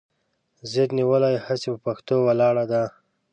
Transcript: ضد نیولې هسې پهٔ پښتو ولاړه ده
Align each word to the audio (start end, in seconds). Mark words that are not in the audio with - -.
ضد 0.71 0.89
نیولې 0.97 1.31
هسې 1.45 1.69
پهٔ 1.71 1.77
پښتو 1.85 2.15
ولاړه 2.27 2.63
ده 2.71 2.83